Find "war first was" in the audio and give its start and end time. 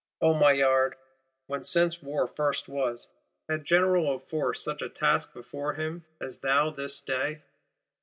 2.01-3.07